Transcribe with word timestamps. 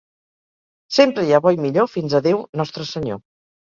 Sempre 0.97 1.27
hi 1.27 1.31
ha 1.37 1.43
bo 1.45 1.55
i 1.59 1.63
millor 1.69 1.93
fins 1.99 2.19
a 2.19 2.25
Déu 2.31 2.45
Nostre 2.61 2.91
Senyor. 2.97 3.27